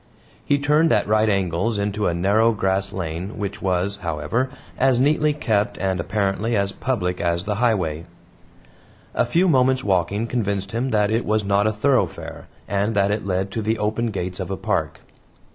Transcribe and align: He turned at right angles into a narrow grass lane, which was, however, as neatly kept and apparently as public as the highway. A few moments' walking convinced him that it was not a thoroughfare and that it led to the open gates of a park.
He 0.43 0.57
turned 0.57 0.91
at 0.91 1.07
right 1.07 1.29
angles 1.29 1.77
into 1.77 2.07
a 2.07 2.13
narrow 2.15 2.53
grass 2.53 2.91
lane, 2.91 3.37
which 3.37 3.61
was, 3.61 3.97
however, 3.97 4.49
as 4.75 4.99
neatly 4.99 5.31
kept 5.31 5.77
and 5.77 5.99
apparently 5.99 6.57
as 6.57 6.71
public 6.71 7.21
as 7.21 7.43
the 7.45 7.53
highway. 7.61 8.05
A 9.13 9.27
few 9.27 9.47
moments' 9.47 9.83
walking 9.83 10.25
convinced 10.25 10.71
him 10.71 10.89
that 10.89 11.11
it 11.11 11.23
was 11.23 11.45
not 11.45 11.67
a 11.67 11.71
thoroughfare 11.71 12.47
and 12.67 12.95
that 12.95 13.11
it 13.11 13.27
led 13.27 13.51
to 13.51 13.61
the 13.61 13.77
open 13.77 14.07
gates 14.07 14.39
of 14.39 14.49
a 14.49 14.57
park. 14.57 15.01